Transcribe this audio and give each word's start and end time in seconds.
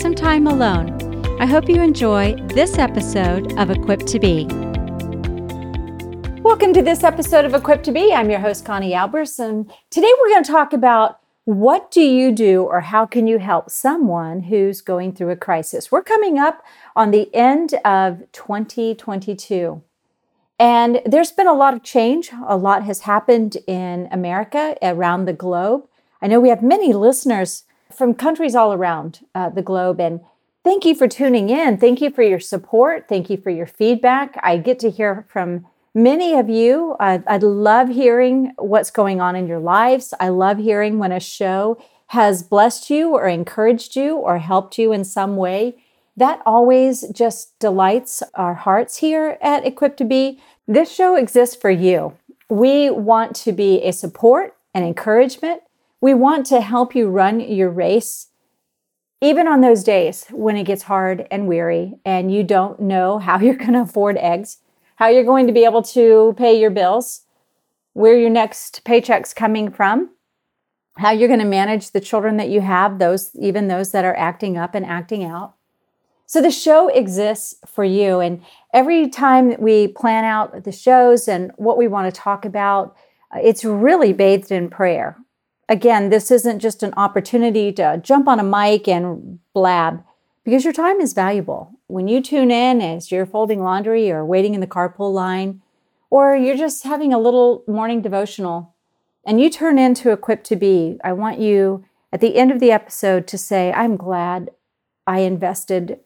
some 0.00 0.14
time 0.14 0.46
alone, 0.46 1.38
I 1.38 1.44
hope 1.44 1.68
you 1.68 1.82
enjoy 1.82 2.34
this 2.54 2.78
episode 2.78 3.52
of 3.58 3.70
Equipped 3.70 4.06
to 4.06 4.18
Be. 4.18 4.46
Welcome 6.40 6.72
to 6.72 6.80
this 6.80 7.04
episode 7.04 7.44
of 7.44 7.52
Equipped 7.52 7.84
to 7.84 7.92
Be. 7.92 8.10
I'm 8.10 8.30
your 8.30 8.40
host, 8.40 8.64
Connie 8.64 8.92
Albers, 8.92 9.38
and 9.38 9.70
today 9.90 10.10
we're 10.18 10.30
going 10.30 10.42
to 10.42 10.50
talk 10.50 10.72
about 10.72 11.20
what 11.44 11.90
do 11.90 12.00
you 12.00 12.32
do 12.32 12.62
or 12.62 12.80
how 12.80 13.04
can 13.04 13.26
you 13.26 13.36
help 13.36 13.68
someone 13.68 14.44
who's 14.44 14.80
going 14.80 15.12
through 15.12 15.32
a 15.32 15.36
crisis? 15.36 15.92
We're 15.92 16.02
coming 16.02 16.38
up 16.38 16.64
on 16.96 17.10
the 17.10 17.28
end 17.34 17.74
of 17.84 18.22
2022. 18.32 19.82
And 20.58 21.02
there's 21.04 21.32
been 21.32 21.46
a 21.46 21.52
lot 21.52 21.74
of 21.74 21.82
change. 21.82 22.30
A 22.48 22.56
lot 22.56 22.84
has 22.84 23.00
happened 23.00 23.58
in 23.66 24.08
America, 24.10 24.78
around 24.80 25.26
the 25.26 25.34
globe. 25.34 25.86
I 26.22 26.26
know 26.26 26.40
we 26.40 26.48
have 26.48 26.62
many 26.62 26.94
listeners 26.94 27.64
from 27.94 28.14
countries 28.14 28.54
all 28.54 28.72
around 28.72 29.20
uh, 29.34 29.48
the 29.50 29.62
globe. 29.62 30.00
And 30.00 30.20
thank 30.64 30.84
you 30.84 30.94
for 30.94 31.08
tuning 31.08 31.50
in. 31.50 31.78
Thank 31.78 32.00
you 32.00 32.10
for 32.10 32.22
your 32.22 32.40
support. 32.40 33.06
Thank 33.08 33.30
you 33.30 33.36
for 33.36 33.50
your 33.50 33.66
feedback. 33.66 34.38
I 34.42 34.58
get 34.58 34.78
to 34.80 34.90
hear 34.90 35.26
from 35.28 35.66
many 35.94 36.34
of 36.34 36.48
you. 36.48 36.96
Uh, 37.00 37.18
I 37.26 37.38
love 37.38 37.88
hearing 37.88 38.52
what's 38.56 38.90
going 38.90 39.20
on 39.20 39.36
in 39.36 39.46
your 39.46 39.58
lives. 39.58 40.14
I 40.20 40.28
love 40.28 40.58
hearing 40.58 40.98
when 40.98 41.12
a 41.12 41.20
show 41.20 41.82
has 42.08 42.42
blessed 42.42 42.90
you 42.90 43.10
or 43.10 43.28
encouraged 43.28 43.94
you 43.94 44.16
or 44.16 44.38
helped 44.38 44.78
you 44.78 44.92
in 44.92 45.04
some 45.04 45.36
way. 45.36 45.76
That 46.16 46.42
always 46.44 47.08
just 47.10 47.58
delights 47.58 48.22
our 48.34 48.54
hearts 48.54 48.98
here 48.98 49.38
at 49.40 49.64
Equipped 49.64 49.96
to 49.98 50.04
Be. 50.04 50.40
This 50.66 50.92
show 50.92 51.16
exists 51.16 51.56
for 51.56 51.70
you. 51.70 52.16
We 52.48 52.90
want 52.90 53.36
to 53.36 53.52
be 53.52 53.80
a 53.82 53.92
support 53.92 54.56
and 54.74 54.84
encouragement. 54.84 55.62
We 56.00 56.14
want 56.14 56.46
to 56.46 56.60
help 56.60 56.94
you 56.94 57.08
run 57.08 57.40
your 57.40 57.70
race, 57.70 58.28
even 59.20 59.46
on 59.46 59.60
those 59.60 59.84
days 59.84 60.26
when 60.30 60.56
it 60.56 60.64
gets 60.64 60.84
hard 60.84 61.26
and 61.30 61.46
weary 61.46 61.98
and 62.04 62.32
you 62.32 62.42
don't 62.42 62.80
know 62.80 63.18
how 63.18 63.38
you're 63.40 63.54
going 63.54 63.74
to 63.74 63.82
afford 63.82 64.16
eggs, 64.16 64.58
how 64.96 65.08
you're 65.08 65.24
going 65.24 65.46
to 65.46 65.52
be 65.52 65.64
able 65.64 65.82
to 65.82 66.34
pay 66.36 66.58
your 66.58 66.70
bills, 66.70 67.22
where 67.92 68.16
your 68.16 68.30
next 68.30 68.82
paycheck's 68.84 69.34
coming 69.34 69.70
from, 69.70 70.10
how 70.96 71.10
you're 71.10 71.28
going 71.28 71.40
to 71.40 71.46
manage 71.46 71.90
the 71.90 72.00
children 72.00 72.36
that 72.38 72.48
you 72.48 72.60
have, 72.60 72.98
those 72.98 73.30
even 73.34 73.68
those 73.68 73.92
that 73.92 74.04
are 74.04 74.16
acting 74.16 74.56
up 74.56 74.74
and 74.74 74.86
acting 74.86 75.24
out. 75.24 75.54
So 76.30 76.40
the 76.40 76.52
show 76.52 76.86
exists 76.88 77.56
for 77.66 77.82
you. 77.82 78.20
And 78.20 78.42
every 78.72 79.08
time 79.08 79.48
that 79.48 79.60
we 79.60 79.88
plan 79.88 80.24
out 80.24 80.62
the 80.62 80.70
shows 80.70 81.26
and 81.26 81.50
what 81.56 81.76
we 81.76 81.88
want 81.88 82.14
to 82.14 82.20
talk 82.20 82.44
about, 82.44 82.96
uh, 83.34 83.40
it's 83.42 83.64
really 83.64 84.12
bathed 84.12 84.52
in 84.52 84.70
prayer. 84.70 85.16
Again, 85.70 86.10
this 86.10 86.32
isn't 86.32 86.58
just 86.58 86.82
an 86.82 86.92
opportunity 86.96 87.70
to 87.74 88.00
jump 88.02 88.26
on 88.26 88.40
a 88.40 88.42
mic 88.42 88.88
and 88.88 89.38
blab 89.54 90.02
because 90.42 90.64
your 90.64 90.72
time 90.72 91.00
is 91.00 91.12
valuable. 91.12 91.70
When 91.86 92.08
you 92.08 92.20
tune 92.20 92.50
in 92.50 92.80
as 92.82 93.12
you're 93.12 93.24
folding 93.24 93.62
laundry 93.62 94.10
or 94.10 94.24
waiting 94.24 94.54
in 94.54 94.60
the 94.60 94.66
carpool 94.66 95.12
line, 95.12 95.62
or 96.10 96.34
you're 96.34 96.56
just 96.56 96.82
having 96.82 97.12
a 97.12 97.20
little 97.20 97.62
morning 97.68 98.02
devotional 98.02 98.74
and 99.24 99.40
you 99.40 99.48
turn 99.48 99.78
into 99.78 100.10
Equipped 100.10 100.44
to 100.46 100.56
Be, 100.56 100.98
I 101.04 101.12
want 101.12 101.38
you 101.38 101.84
at 102.12 102.20
the 102.20 102.34
end 102.34 102.50
of 102.50 102.58
the 102.58 102.72
episode 102.72 103.28
to 103.28 103.38
say, 103.38 103.72
I'm 103.72 103.96
glad 103.96 104.50
I 105.06 105.20
invested 105.20 106.00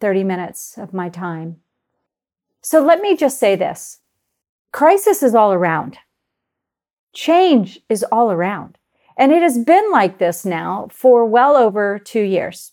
30 0.00 0.24
minutes 0.24 0.78
of 0.78 0.94
my 0.94 1.10
time. 1.10 1.60
So 2.62 2.82
let 2.82 3.02
me 3.02 3.18
just 3.18 3.38
say 3.38 3.54
this 3.54 3.98
crisis 4.72 5.22
is 5.22 5.34
all 5.34 5.52
around, 5.52 5.98
change 7.12 7.80
is 7.90 8.02
all 8.04 8.32
around. 8.32 8.78
And 9.20 9.32
it 9.32 9.42
has 9.42 9.58
been 9.58 9.92
like 9.92 10.16
this 10.16 10.46
now 10.46 10.88
for 10.90 11.26
well 11.26 11.54
over 11.54 11.98
two 11.98 12.22
years, 12.22 12.72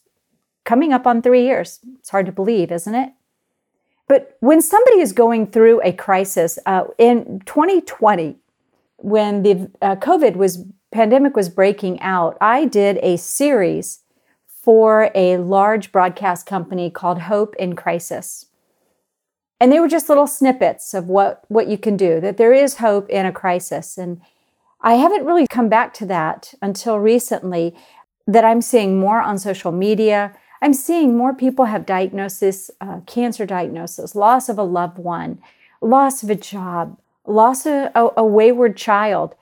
coming 0.63 0.93
up 0.93 1.05
on 1.05 1.21
three 1.21 1.43
years. 1.43 1.81
It's 1.99 2.09
hard 2.09 2.25
to 2.25 2.31
believe, 2.31 2.71
isn't 2.71 2.95
it? 2.95 3.11
But 4.07 4.37
when 4.39 4.61
somebody 4.61 5.01
is 5.01 5.11
going 5.11 5.47
through 5.47 5.81
a 5.83 5.91
crisis 5.91 6.57
uh, 6.65 6.85
in 6.97 7.41
2020, 7.45 8.37
when 8.95 9.43
the 9.43 9.69
uh, 9.81 9.97
COVID 9.97 10.37
was 10.37 10.63
pandemic 10.89 11.35
was 11.35 11.49
breaking 11.49 11.99
out, 11.99 12.37
I 12.39 12.63
did 12.63 12.97
a 12.99 13.17
series 13.17 14.03
for 14.47 15.11
a 15.13 15.35
large 15.35 15.91
broadcast 15.91 16.45
company 16.45 16.89
called 16.89 17.23
Hope 17.23 17.57
in 17.57 17.75
Crisis. 17.75 18.45
And 19.59 19.69
they 19.69 19.81
were 19.81 19.89
just 19.89 20.07
little 20.07 20.27
snippets 20.27 20.93
of 20.93 21.09
what, 21.09 21.43
what 21.49 21.67
you 21.67 21.77
can 21.77 21.97
do, 21.97 22.21
that 22.21 22.37
there 22.37 22.53
is 22.53 22.77
hope 22.77 23.09
in 23.09 23.25
a 23.25 23.33
crisis. 23.33 23.97
And 23.97 24.21
I 24.81 24.95
haven't 24.95 25.25
really 25.25 25.47
come 25.47 25.69
back 25.69 25.93
to 25.95 26.05
that 26.05 26.53
until 26.61 26.99
recently, 26.99 27.75
that 28.27 28.43
I'm 28.43 28.61
seeing 28.61 28.99
more 28.99 29.21
on 29.21 29.39
social 29.39 29.71
media. 29.71 30.35
I'm 30.61 30.73
seeing 30.73 31.15
more 31.15 31.33
people 31.33 31.65
have 31.65 31.85
diagnosis, 31.85 32.69
uh, 32.81 32.99
cancer 33.05 33.45
diagnosis, 33.45 34.15
loss 34.15 34.49
of 34.49 34.57
a 34.57 34.63
loved 34.63 34.97
one, 34.97 35.39
loss 35.81 36.23
of 36.23 36.29
a 36.29 36.35
job, 36.35 36.99
loss 37.25 37.65
of 37.65 37.89
a, 37.95 38.09
a 38.17 38.25
wayward 38.25 38.75
child. 38.75 39.35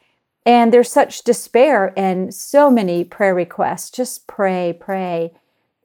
And 0.46 0.72
there's 0.72 0.92
such 0.92 1.24
despair 1.24 1.94
and 1.98 2.34
so 2.34 2.70
many 2.70 3.04
prayer 3.04 3.34
requests. 3.34 3.90
Just 3.90 4.28
pray, 4.28 4.78
pray. 4.80 5.34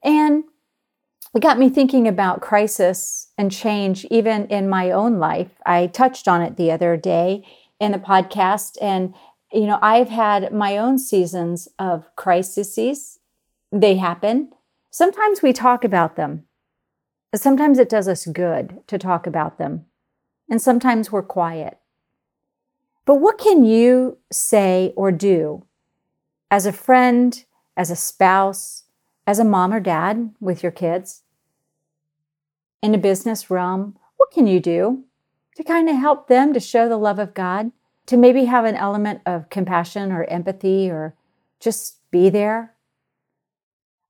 And 0.03 0.43
it 1.33 1.41
got 1.41 1.57
me 1.57 1.69
thinking 1.69 2.07
about 2.07 2.41
crisis 2.41 3.29
and 3.37 3.51
change, 3.51 4.05
even 4.11 4.45
in 4.47 4.69
my 4.69 4.91
own 4.91 5.17
life. 5.17 5.49
I 5.65 5.87
touched 5.87 6.27
on 6.27 6.41
it 6.41 6.57
the 6.57 6.71
other 6.71 6.97
day 6.97 7.47
in 7.79 7.93
the 7.93 7.97
podcast. 7.97 8.77
And, 8.79 9.15
you 9.53 9.65
know, 9.65 9.79
I've 9.81 10.09
had 10.09 10.53
my 10.53 10.77
own 10.77 10.97
seasons 10.97 11.67
of 11.77 12.13
crises. 12.15 13.19
They 13.71 13.95
happen. 13.95 14.51
Sometimes 14.89 15.41
we 15.41 15.53
talk 15.53 15.83
about 15.83 16.15
them. 16.15 16.45
Sometimes 17.33 17.79
it 17.79 17.89
does 17.89 18.07
us 18.07 18.25
good 18.25 18.81
to 18.87 18.97
talk 18.97 19.25
about 19.25 19.57
them. 19.57 19.85
And 20.49 20.61
sometimes 20.61 21.11
we're 21.11 21.23
quiet. 21.23 21.77
But 23.05 23.15
what 23.15 23.37
can 23.37 23.63
you 23.63 24.17
say 24.31 24.93
or 24.95 25.11
do 25.11 25.65
as 26.49 26.65
a 26.65 26.73
friend, 26.73 27.43
as 27.77 27.89
a 27.89 27.95
spouse, 27.95 28.83
as 29.25 29.39
a 29.39 29.45
mom 29.45 29.73
or 29.73 29.79
dad 29.79 30.33
with 30.39 30.61
your 30.61 30.71
kids? 30.71 31.23
In 32.81 32.93
a 32.93 32.97
business 32.97 33.49
realm, 33.49 33.97
what 34.17 34.31
can 34.31 34.47
you 34.47 34.59
do 34.59 35.05
to 35.55 35.63
kind 35.63 35.89
of 35.89 35.95
help 35.95 36.27
them 36.27 36.53
to 36.53 36.59
show 36.59 36.87
the 36.89 36.97
love 36.97 37.19
of 37.19 37.33
God? 37.33 37.71
To 38.11 38.17
maybe 38.17 38.43
have 38.43 38.65
an 38.65 38.75
element 38.75 39.21
of 39.25 39.49
compassion 39.49 40.11
or 40.11 40.25
empathy 40.25 40.89
or 40.89 41.15
just 41.61 41.95
be 42.11 42.29
there? 42.29 42.73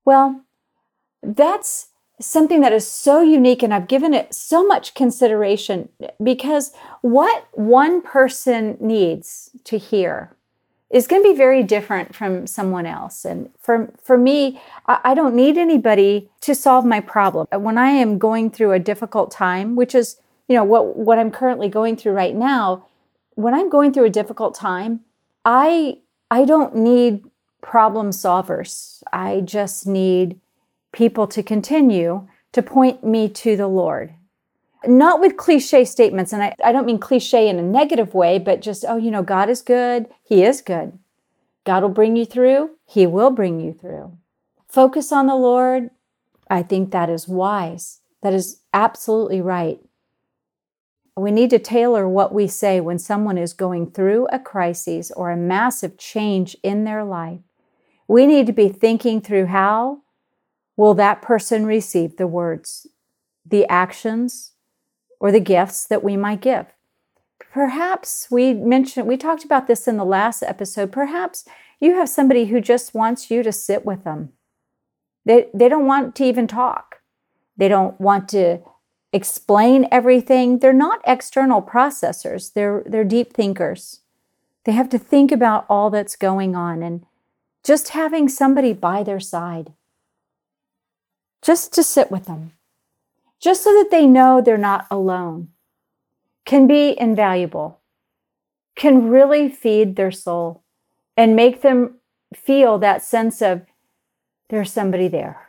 Well, 0.04 0.42
that's 1.22 1.90
something 2.20 2.62
that 2.62 2.72
is 2.72 2.84
so 2.84 3.20
unique 3.22 3.62
and 3.62 3.72
I've 3.72 3.86
given 3.86 4.12
it 4.12 4.34
so 4.34 4.66
much 4.66 4.94
consideration 4.94 5.88
because 6.20 6.72
what 7.02 7.46
one 7.52 8.02
person 8.02 8.76
needs 8.80 9.50
to 9.66 9.78
hear 9.78 10.34
is 10.90 11.06
going 11.06 11.22
to 11.22 11.30
be 11.30 11.36
very 11.36 11.62
different 11.62 12.12
from 12.12 12.48
someone 12.48 12.86
else. 12.86 13.24
And 13.24 13.50
for, 13.60 13.94
for 14.02 14.18
me, 14.18 14.60
I 14.86 15.14
don't 15.14 15.36
need 15.36 15.56
anybody 15.56 16.28
to 16.40 16.56
solve 16.56 16.84
my 16.84 16.98
problem. 16.98 17.46
When 17.52 17.78
I 17.78 17.90
am 17.90 18.18
going 18.18 18.50
through 18.50 18.72
a 18.72 18.80
difficult 18.80 19.30
time, 19.30 19.76
which 19.76 19.94
is, 19.94 20.16
you 20.48 20.56
know, 20.56 20.64
what, 20.64 20.96
what 20.96 21.20
I'm 21.20 21.30
currently 21.30 21.68
going 21.68 21.96
through 21.96 22.14
right 22.14 22.34
now, 22.34 22.86
when 23.34 23.54
I'm 23.54 23.68
going 23.68 23.92
through 23.92 24.06
a 24.06 24.10
difficult 24.10 24.54
time, 24.54 25.00
I, 25.44 25.98
I 26.30 26.44
don't 26.44 26.76
need 26.76 27.24
problem 27.60 28.10
solvers. 28.10 29.02
I 29.12 29.40
just 29.40 29.86
need 29.86 30.40
people 30.92 31.26
to 31.28 31.42
continue 31.42 32.28
to 32.52 32.62
point 32.62 33.02
me 33.02 33.28
to 33.28 33.56
the 33.56 33.68
Lord. 33.68 34.14
Not 34.84 35.20
with 35.20 35.36
cliche 35.36 35.84
statements, 35.84 36.32
and 36.32 36.42
I, 36.42 36.54
I 36.64 36.72
don't 36.72 36.86
mean 36.86 36.98
cliche 36.98 37.48
in 37.48 37.58
a 37.58 37.62
negative 37.62 38.14
way, 38.14 38.38
but 38.38 38.60
just, 38.60 38.84
oh, 38.86 38.96
you 38.96 39.10
know, 39.10 39.22
God 39.22 39.48
is 39.48 39.62
good. 39.62 40.06
He 40.24 40.42
is 40.42 40.60
good. 40.60 40.98
God 41.64 41.82
will 41.82 41.90
bring 41.90 42.16
you 42.16 42.24
through. 42.24 42.70
He 42.84 43.06
will 43.06 43.30
bring 43.30 43.60
you 43.60 43.72
through. 43.72 44.18
Focus 44.68 45.12
on 45.12 45.26
the 45.26 45.36
Lord. 45.36 45.90
I 46.50 46.62
think 46.62 46.90
that 46.90 47.08
is 47.08 47.28
wise. 47.28 48.00
That 48.22 48.32
is 48.32 48.60
absolutely 48.74 49.40
right. 49.40 49.80
We 51.16 51.30
need 51.30 51.50
to 51.50 51.58
tailor 51.58 52.08
what 52.08 52.32
we 52.32 52.46
say 52.46 52.80
when 52.80 52.98
someone 52.98 53.36
is 53.36 53.52
going 53.52 53.90
through 53.90 54.28
a 54.32 54.38
crisis 54.38 55.10
or 55.10 55.30
a 55.30 55.36
massive 55.36 55.98
change 55.98 56.56
in 56.62 56.84
their 56.84 57.04
life. 57.04 57.40
We 58.08 58.26
need 58.26 58.46
to 58.46 58.52
be 58.52 58.68
thinking 58.70 59.20
through 59.20 59.46
how 59.46 60.02
will 60.76 60.94
that 60.94 61.20
person 61.20 61.66
receive 61.66 62.16
the 62.16 62.26
words, 62.26 62.86
the 63.44 63.66
actions, 63.68 64.52
or 65.20 65.30
the 65.30 65.40
gifts 65.40 65.86
that 65.86 66.02
we 66.02 66.16
might 66.16 66.40
give? 66.40 66.66
Perhaps 67.52 68.28
we 68.30 68.54
mentioned, 68.54 69.06
we 69.06 69.18
talked 69.18 69.44
about 69.44 69.66
this 69.66 69.86
in 69.86 69.98
the 69.98 70.04
last 70.04 70.42
episode. 70.42 70.90
Perhaps 70.90 71.44
you 71.78 71.94
have 71.94 72.08
somebody 72.08 72.46
who 72.46 72.60
just 72.60 72.94
wants 72.94 73.30
you 73.30 73.42
to 73.42 73.52
sit 73.52 73.84
with 73.84 74.04
them. 74.04 74.30
They, 75.26 75.48
they 75.52 75.68
don't 75.68 75.86
want 75.86 76.14
to 76.16 76.24
even 76.24 76.46
talk. 76.46 77.00
They 77.56 77.68
don't 77.68 78.00
want 78.00 78.28
to 78.30 78.60
explain 79.12 79.86
everything. 79.90 80.58
They're 80.58 80.72
not 80.72 81.00
external 81.06 81.62
processors, 81.62 82.52
they're, 82.52 82.82
they're 82.86 83.04
deep 83.04 83.32
thinkers. 83.32 84.00
They 84.64 84.72
have 84.72 84.88
to 84.90 84.98
think 84.98 85.32
about 85.32 85.66
all 85.68 85.90
that's 85.90 86.14
going 86.16 86.54
on 86.54 86.82
and 86.82 87.04
just 87.64 87.90
having 87.90 88.28
somebody 88.28 88.72
by 88.72 89.02
their 89.02 89.20
side, 89.20 89.72
just 91.42 91.72
to 91.74 91.82
sit 91.82 92.10
with 92.10 92.26
them, 92.26 92.52
just 93.40 93.62
so 93.62 93.70
that 93.72 93.90
they 93.90 94.06
know 94.06 94.40
they're 94.40 94.56
not 94.56 94.86
alone, 94.90 95.48
can 96.44 96.66
be 96.66 96.98
invaluable, 96.98 97.80
can 98.76 99.08
really 99.08 99.48
feed 99.48 99.96
their 99.96 100.12
soul 100.12 100.62
and 101.16 101.36
make 101.36 101.62
them 101.62 101.96
feel 102.34 102.78
that 102.78 103.02
sense 103.02 103.42
of 103.42 103.62
there's 104.48 104.72
somebody 104.72 105.08
there. 105.08 105.48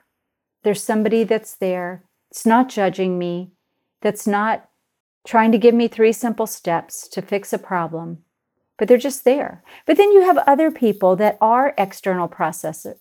There's 0.63 0.83
somebody 0.83 1.24
that's 1.24 1.56
there. 1.56 2.04
It's 2.33 2.45
not 2.45 2.68
judging 2.68 3.18
me, 3.18 3.51
that's 4.01 4.27
not 4.27 4.68
trying 5.25 5.53
to 5.53 5.57
give 5.57 5.74
me 5.74 5.88
three 5.88 6.12
simple 6.12 6.47
steps 6.47 7.07
to 7.07 7.21
fix 7.21 7.53
a 7.53 7.57
problem 7.57 8.24
but 8.77 8.88
they're 8.88 8.97
just 8.97 9.24
there. 9.24 9.63
But 9.85 9.97
then 9.97 10.12
you 10.12 10.24
have 10.24 10.38
other 10.39 10.71
people 10.71 11.15
that 11.18 11.38
are 11.39 11.74
external 11.77 12.27
processors. 12.27 12.97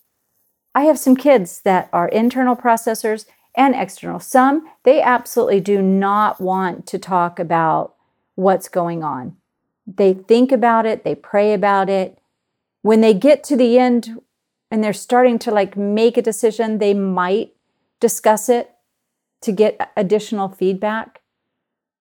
I 0.75 0.83
have 0.83 0.99
some 0.99 1.17
kids 1.17 1.61
that 1.63 1.89
are 1.93 2.09
internal 2.09 2.57
processors 2.57 3.27
and 3.55 3.75
external. 3.75 4.21
Some, 4.21 4.69
they 4.85 5.03
absolutely 5.03 5.61
do 5.61 5.83
not 5.83 6.41
want 6.41 6.87
to 6.87 6.99
talk 6.99 7.39
about 7.39 7.95
what's 8.35 8.69
going 8.69 9.03
on. 9.03 9.37
They 9.87 10.15
think 10.15 10.53
about 10.53 10.87
it, 10.87 11.05
they 11.05 11.15
pray 11.15 11.53
about 11.53 11.91
it. 11.91 12.19
When 12.83 13.01
they 13.01 13.15
get 13.15 13.45
to 13.45 13.57
the 13.57 13.79
end 13.79 14.21
and 14.71 14.83
they're 14.83 14.93
starting 14.93 15.39
to 15.41 15.51
like 15.51 15.77
make 15.77 16.17
a 16.17 16.23
decision, 16.23 16.79
they 16.79 16.95
might 16.95 17.55
discuss 18.01 18.49
it 18.49 18.72
to 19.43 19.53
get 19.53 19.93
additional 19.97 20.49
feedback. 20.49 21.21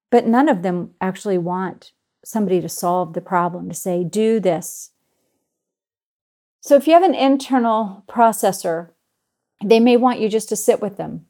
But 0.10 0.28
none 0.28 0.50
of 0.50 0.62
them 0.62 0.92
actually 1.00 1.38
want 1.38 1.92
somebody 2.24 2.62
to 2.62 2.70
solve 2.70 3.14
the 3.14 3.22
problem, 3.22 3.70
to 3.70 3.76
say, 3.76 4.04
do 4.04 4.40
this. 4.40 4.92
So 6.62 6.76
if 6.76 6.86
you 6.86 6.94
have 6.94 7.04
an 7.04 7.16
internal 7.16 8.04
processor, 8.08 8.90
they 9.64 9.80
may 9.80 9.98
want 9.98 10.20
you 10.20 10.30
just 10.30 10.50
to 10.50 10.56
sit 10.56 10.82
with 10.82 10.98
them 10.98 11.26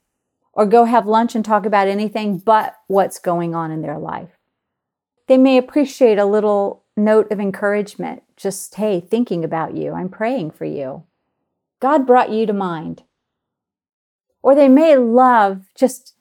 or 0.54 0.66
go 0.66 0.86
have 0.86 1.06
lunch 1.08 1.36
and 1.36 1.46
talk 1.46 1.66
about 1.66 1.88
anything 1.88 2.38
but 2.38 2.76
what's 2.88 3.20
going 3.20 3.56
on 3.56 3.72
in 3.72 3.82
their 3.82 3.98
life. 3.98 4.38
They 5.28 5.38
may 5.38 5.58
appreciate 5.58 6.18
a 6.18 6.26
little 6.26 6.84
note 6.98 7.32
of 7.32 7.40
encouragement, 7.40 8.24
just, 8.36 8.76
hey, 8.76 9.00
thinking 9.00 9.46
about 9.46 9.78
you, 9.78 9.94
I'm 9.94 10.10
praying 10.10 10.52
for 10.52 10.66
you. 10.66 11.04
God 11.80 12.06
brought 12.06 12.32
you 12.32 12.46
to 12.46 12.54
mind. 12.54 13.04
Or 14.44 14.56
they 14.56 14.68
may 14.68 14.98
love 14.98 15.66
just 15.76 16.16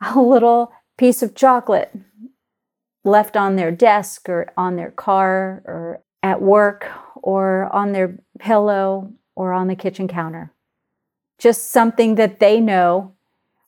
a 0.00 0.20
little 0.20 0.72
piece 0.96 1.22
of 1.22 1.34
chocolate 1.34 1.92
left 3.04 3.36
on 3.36 3.56
their 3.56 3.70
desk 3.70 4.28
or 4.28 4.52
on 4.56 4.76
their 4.76 4.90
car 4.90 5.62
or 5.66 6.02
at 6.22 6.40
work 6.40 6.88
or 7.16 7.68
on 7.74 7.92
their 7.92 8.18
pillow 8.38 9.12
or 9.34 9.52
on 9.52 9.68
the 9.68 9.76
kitchen 9.76 10.08
counter. 10.08 10.52
Just 11.38 11.70
something 11.70 12.14
that 12.14 12.40
they 12.40 12.60
know 12.60 13.14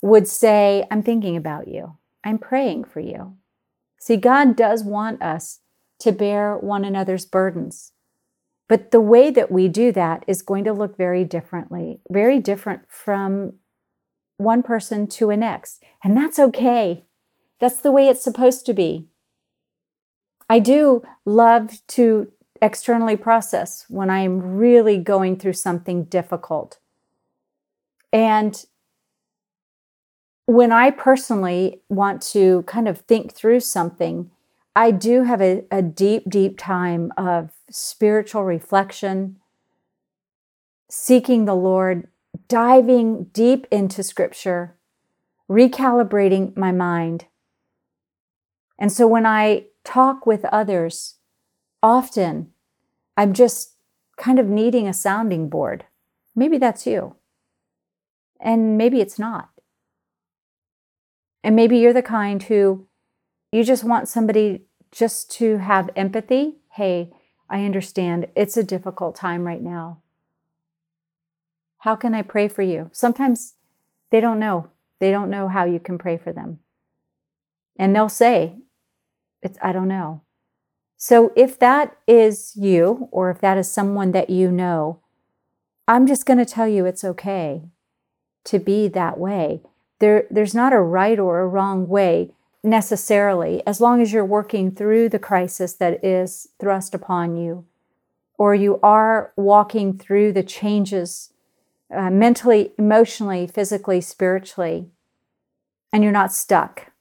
would 0.00 0.28
say, 0.28 0.86
I'm 0.90 1.02
thinking 1.02 1.36
about 1.36 1.68
you. 1.68 1.96
I'm 2.24 2.38
praying 2.38 2.84
for 2.84 3.00
you. 3.00 3.36
See, 3.98 4.16
God 4.16 4.56
does 4.56 4.84
want 4.84 5.20
us 5.22 5.60
to 6.00 6.12
bear 6.12 6.56
one 6.56 6.84
another's 6.84 7.26
burdens. 7.26 7.92
But 8.68 8.90
the 8.90 9.00
way 9.00 9.30
that 9.30 9.50
we 9.50 9.68
do 9.68 9.92
that 9.92 10.24
is 10.26 10.42
going 10.42 10.64
to 10.64 10.72
look 10.72 10.96
very 10.96 11.24
differently, 11.24 12.00
very 12.10 12.40
different 12.40 12.82
from 12.88 13.54
one 14.36 14.62
person 14.62 15.06
to 15.06 15.30
a 15.30 15.36
next. 15.36 15.82
And 16.04 16.16
that's 16.16 16.38
okay. 16.38 17.04
That's 17.58 17.80
the 17.80 17.92
way 17.92 18.08
it's 18.08 18.22
supposed 18.22 18.66
to 18.66 18.74
be. 18.74 19.08
I 20.48 20.58
do 20.58 21.02
love 21.24 21.80
to 21.88 22.30
externally 22.62 23.16
process 23.16 23.84
when 23.88 24.10
I'm 24.10 24.56
really 24.56 24.98
going 24.98 25.36
through 25.36 25.54
something 25.54 26.04
difficult. 26.04 26.78
And 28.12 28.64
when 30.46 30.70
I 30.70 30.90
personally 30.90 31.82
want 31.88 32.22
to 32.22 32.62
kind 32.62 32.88
of 32.88 32.98
think 32.98 33.34
through 33.34 33.60
something, 33.60 34.30
I 34.76 34.90
do 34.90 35.24
have 35.24 35.42
a, 35.42 35.64
a 35.70 35.82
deep, 35.82 36.24
deep 36.28 36.56
time 36.56 37.12
of 37.16 37.50
spiritual 37.70 38.44
reflection, 38.44 39.36
seeking 40.88 41.46
the 41.46 41.56
Lord, 41.56 42.08
diving 42.48 43.24
deep 43.32 43.66
into 43.70 44.02
scripture, 44.02 44.76
recalibrating 45.50 46.56
my 46.56 46.72
mind. 46.72 47.26
And 48.78 48.92
so 48.92 49.06
when 49.06 49.26
I 49.26 49.66
talk 49.84 50.26
with 50.26 50.44
others, 50.46 51.16
often 51.82 52.52
I'm 53.16 53.32
just 53.32 53.74
kind 54.16 54.38
of 54.38 54.46
needing 54.46 54.86
a 54.86 54.92
sounding 54.92 55.48
board. 55.48 55.84
Maybe 56.34 56.58
that's 56.58 56.86
you. 56.86 57.16
And 58.40 58.76
maybe 58.76 59.00
it's 59.00 59.18
not. 59.18 59.50
And 61.42 61.56
maybe 61.56 61.78
you're 61.78 61.92
the 61.92 62.02
kind 62.02 62.42
who 62.42 62.86
you 63.52 63.64
just 63.64 63.84
want 63.84 64.08
somebody 64.08 64.66
just 64.90 65.30
to 65.32 65.58
have 65.58 65.90
empathy. 65.96 66.56
Hey, 66.72 67.12
I 67.48 67.64
understand 67.64 68.28
it's 68.34 68.56
a 68.56 68.64
difficult 68.64 69.14
time 69.14 69.46
right 69.46 69.62
now. 69.62 70.02
How 71.86 71.94
can 71.94 72.16
I 72.16 72.22
pray 72.22 72.48
for 72.48 72.62
you? 72.62 72.90
Sometimes 72.92 73.54
they 74.10 74.20
don't 74.20 74.40
know. 74.40 74.70
They 74.98 75.12
don't 75.12 75.30
know 75.30 75.46
how 75.46 75.64
you 75.66 75.78
can 75.78 75.98
pray 75.98 76.16
for 76.16 76.32
them. 76.32 76.58
And 77.76 77.94
they'll 77.94 78.08
say, 78.08 78.56
it's, 79.40 79.56
I 79.62 79.70
don't 79.70 79.86
know. 79.86 80.22
So 80.96 81.32
if 81.36 81.60
that 81.60 81.96
is 82.08 82.56
you, 82.56 83.08
or 83.12 83.30
if 83.30 83.40
that 83.40 83.56
is 83.56 83.70
someone 83.70 84.10
that 84.10 84.30
you 84.30 84.50
know, 84.50 84.98
I'm 85.86 86.08
just 86.08 86.26
going 86.26 86.40
to 86.40 86.44
tell 86.44 86.66
you 86.66 86.86
it's 86.86 87.04
okay 87.04 87.62
to 88.46 88.58
be 88.58 88.88
that 88.88 89.16
way. 89.16 89.62
There, 90.00 90.26
there's 90.28 90.56
not 90.56 90.72
a 90.72 90.80
right 90.80 91.20
or 91.20 91.38
a 91.38 91.46
wrong 91.46 91.86
way 91.86 92.32
necessarily, 92.64 93.64
as 93.64 93.80
long 93.80 94.02
as 94.02 94.12
you're 94.12 94.24
working 94.24 94.72
through 94.72 95.10
the 95.10 95.20
crisis 95.20 95.74
that 95.74 96.04
is 96.04 96.48
thrust 96.58 96.96
upon 96.96 97.36
you, 97.36 97.64
or 98.36 98.56
you 98.56 98.80
are 98.82 99.32
walking 99.36 99.96
through 99.96 100.32
the 100.32 100.42
changes 100.42 101.30
uh, 101.94 102.10
mentally, 102.10 102.72
emotionally, 102.78 103.46
physically, 103.46 104.00
spiritually, 104.00 104.90
and 105.92 106.02
you're 106.02 106.12
not 106.12 106.32
stuck. 106.32 106.92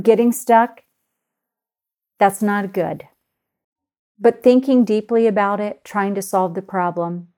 Getting 0.00 0.32
stuck 0.32 0.82
that's 2.18 2.42
not 2.42 2.72
good. 2.72 3.04
But 4.18 4.42
thinking 4.42 4.84
deeply 4.84 5.26
about 5.26 5.60
it, 5.60 5.84
trying 5.84 6.14
to 6.16 6.22
solve 6.22 6.54
the 6.54 6.62
problem, 6.62 7.28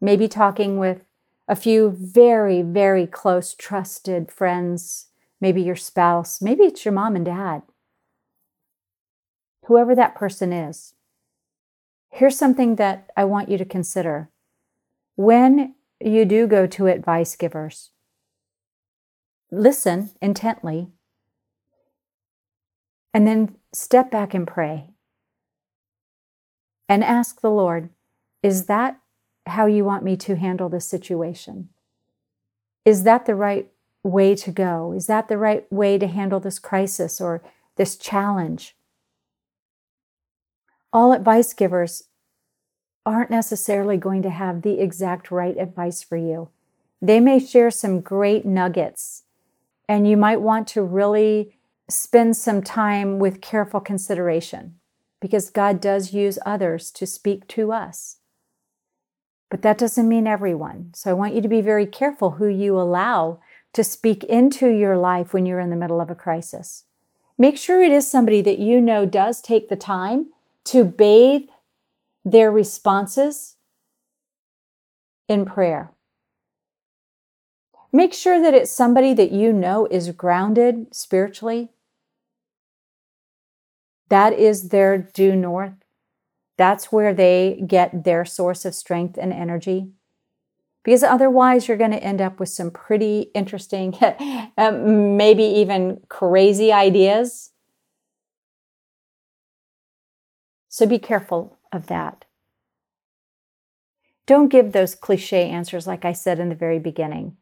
maybe 0.00 0.26
talking 0.26 0.78
with 0.78 1.04
a 1.46 1.54
few 1.54 1.96
very, 1.96 2.62
very 2.62 3.06
close, 3.06 3.54
trusted 3.54 4.32
friends, 4.32 5.06
maybe 5.40 5.62
your 5.62 5.76
spouse, 5.76 6.42
maybe 6.42 6.64
it's 6.64 6.84
your 6.84 6.92
mom 6.92 7.14
and 7.14 7.24
dad, 7.24 7.62
whoever 9.66 9.94
that 9.94 10.16
person 10.16 10.52
is. 10.52 10.94
Here's 12.10 12.36
something 12.36 12.74
that 12.76 13.10
I 13.16 13.24
want 13.24 13.48
you 13.48 13.58
to 13.58 13.64
consider. 13.64 14.30
When 15.20 15.74
you 16.00 16.24
do 16.24 16.46
go 16.46 16.66
to 16.68 16.86
advice 16.86 17.36
givers, 17.36 17.90
listen 19.52 20.12
intently 20.22 20.88
and 23.12 23.26
then 23.26 23.56
step 23.70 24.10
back 24.10 24.32
and 24.32 24.46
pray 24.46 24.88
and 26.88 27.04
ask 27.04 27.42
the 27.42 27.50
Lord, 27.50 27.90
is 28.42 28.64
that 28.64 28.98
how 29.44 29.66
you 29.66 29.84
want 29.84 30.04
me 30.04 30.16
to 30.16 30.36
handle 30.36 30.70
this 30.70 30.86
situation? 30.86 31.68
Is 32.86 33.02
that 33.02 33.26
the 33.26 33.34
right 33.34 33.70
way 34.02 34.34
to 34.36 34.50
go? 34.50 34.94
Is 34.96 35.06
that 35.08 35.28
the 35.28 35.36
right 35.36 35.70
way 35.70 35.98
to 35.98 36.06
handle 36.06 36.40
this 36.40 36.58
crisis 36.58 37.20
or 37.20 37.42
this 37.76 37.98
challenge? 37.98 38.74
All 40.94 41.12
advice 41.12 41.52
givers 41.52 42.04
aren't 43.06 43.30
necessarily 43.30 43.96
going 43.96 44.22
to 44.22 44.30
have 44.30 44.62
the 44.62 44.80
exact 44.80 45.30
right 45.30 45.56
advice 45.56 46.02
for 46.02 46.16
you. 46.16 46.48
They 47.00 47.20
may 47.20 47.38
share 47.38 47.70
some 47.70 48.00
great 48.00 48.44
nuggets, 48.44 49.24
and 49.88 50.08
you 50.08 50.16
might 50.16 50.40
want 50.40 50.68
to 50.68 50.82
really 50.82 51.56
spend 51.88 52.36
some 52.36 52.62
time 52.62 53.18
with 53.18 53.40
careful 53.40 53.80
consideration 53.80 54.76
because 55.20 55.50
God 55.50 55.80
does 55.80 56.12
use 56.12 56.38
others 56.46 56.90
to 56.92 57.06
speak 57.06 57.46
to 57.48 57.72
us. 57.72 58.18
But 59.50 59.62
that 59.62 59.78
doesn't 59.78 60.08
mean 60.08 60.26
everyone. 60.26 60.92
So 60.94 61.10
I 61.10 61.14
want 61.14 61.34
you 61.34 61.42
to 61.42 61.48
be 61.48 61.60
very 61.60 61.86
careful 61.86 62.32
who 62.32 62.46
you 62.46 62.78
allow 62.78 63.40
to 63.72 63.84
speak 63.84 64.24
into 64.24 64.68
your 64.68 64.96
life 64.96 65.32
when 65.32 65.46
you're 65.46 65.60
in 65.60 65.70
the 65.70 65.76
middle 65.76 66.00
of 66.00 66.10
a 66.10 66.14
crisis. 66.14 66.84
Make 67.36 67.56
sure 67.56 67.82
it 67.82 67.92
is 67.92 68.08
somebody 68.08 68.42
that 68.42 68.58
you 68.58 68.80
know 68.80 69.06
does 69.06 69.40
take 69.40 69.68
the 69.68 69.76
time 69.76 70.28
to 70.64 70.84
bathe 70.84 71.48
their 72.24 72.50
responses 72.50 73.56
in 75.28 75.44
prayer. 75.44 75.92
Make 77.92 78.14
sure 78.14 78.40
that 78.40 78.54
it's 78.54 78.70
somebody 78.70 79.14
that 79.14 79.32
you 79.32 79.52
know 79.52 79.86
is 79.90 80.10
grounded 80.10 80.94
spiritually. 80.94 81.70
That 84.08 84.32
is 84.32 84.68
their 84.68 84.98
due 84.98 85.34
north. 85.34 85.74
That's 86.56 86.92
where 86.92 87.14
they 87.14 87.62
get 87.66 88.04
their 88.04 88.24
source 88.24 88.64
of 88.64 88.74
strength 88.74 89.18
and 89.18 89.32
energy. 89.32 89.88
Because 90.84 91.02
otherwise, 91.02 91.68
you're 91.68 91.76
going 91.76 91.90
to 91.90 92.02
end 92.02 92.20
up 92.20 92.40
with 92.40 92.48
some 92.48 92.70
pretty 92.70 93.30
interesting, 93.34 93.94
um, 94.58 95.16
maybe 95.16 95.44
even 95.44 96.00
crazy 96.08 96.72
ideas. 96.72 97.50
So 100.68 100.86
be 100.86 100.98
careful 100.98 101.58
of 101.72 101.86
that. 101.86 102.24
Don't 104.26 104.48
give 104.48 104.72
those 104.72 104.94
cliche 104.94 105.48
answers, 105.48 105.86
like 105.86 106.04
I 106.04 106.12
said 106.12 106.38
in 106.38 106.48
the 106.48 106.54
very 106.54 106.78
beginning, 106.78 107.36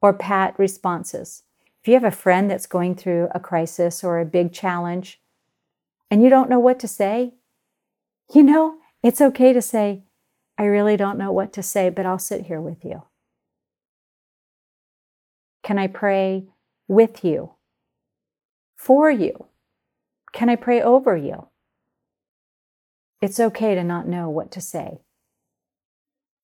or 0.00 0.12
pat 0.12 0.58
responses. 0.58 1.42
If 1.82 1.88
you 1.88 1.94
have 1.94 2.04
a 2.04 2.10
friend 2.10 2.50
that's 2.50 2.66
going 2.66 2.94
through 2.94 3.28
a 3.34 3.40
crisis 3.40 4.04
or 4.04 4.20
a 4.20 4.24
big 4.24 4.52
challenge 4.52 5.20
and 6.10 6.22
you 6.22 6.28
don't 6.28 6.50
know 6.50 6.60
what 6.60 6.78
to 6.80 6.88
say, 6.88 7.34
you 8.32 8.42
know, 8.42 8.76
it's 9.02 9.20
okay 9.20 9.52
to 9.52 9.62
say, 9.62 10.04
I 10.58 10.64
really 10.64 10.96
don't 10.96 11.18
know 11.18 11.32
what 11.32 11.52
to 11.54 11.62
say, 11.62 11.88
but 11.88 12.04
I'll 12.04 12.18
sit 12.18 12.46
here 12.46 12.60
with 12.60 12.84
you. 12.84 13.04
Can 15.62 15.78
I 15.78 15.86
pray 15.86 16.46
with 16.86 17.24
you? 17.24 17.54
For 18.76 19.10
you? 19.10 19.46
Can 20.32 20.48
I 20.48 20.56
pray 20.56 20.82
over 20.82 21.16
you? 21.16 21.49
It's 23.20 23.40
okay 23.40 23.74
to 23.74 23.84
not 23.84 24.08
know 24.08 24.30
what 24.30 24.50
to 24.52 24.60
say. 24.60 25.00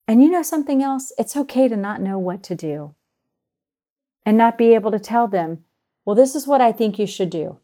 And 0.09 0.23
you 0.23 0.31
know 0.31 0.43
something 0.43 0.83
else? 0.83 1.13
It's 1.19 1.37
okay 1.37 1.69
to 1.69 1.77
not 1.77 2.01
know 2.01 2.19
what 2.19 2.43
to 2.45 2.55
do 2.55 2.95
and 4.25 4.37
not 4.37 4.59
be 4.59 4.75
able 4.75 4.91
to 4.91 4.99
tell 4.99 5.27
them, 5.27 5.65
well, 6.05 6.17
this 6.17 6.35
is 6.35 6.47
what 6.47 6.61
I 6.61 6.73
think 6.73 6.99
you 6.99 7.07
should 7.07 7.31
do. 7.31 7.59